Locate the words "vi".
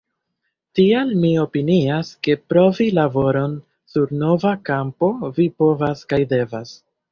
5.39-5.49